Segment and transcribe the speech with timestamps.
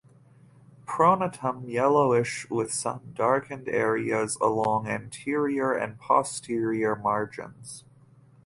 [0.87, 7.83] Pronotum yellowish with some darkened areas along anterior and posterior margins.